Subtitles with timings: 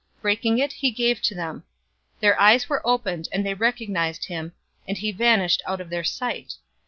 [0.19, 1.57] Breaking it, he gave to them.
[2.21, 4.53] 024:031 Their eyes were opened, and they recognized him,
[4.87, 6.55] and he vanished out of their sight.